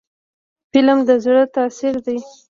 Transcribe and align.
فلم 0.71 0.99
د 1.07 1.09
زړه 1.23 1.43
تاثیر 1.55 1.95
دی 2.05 2.17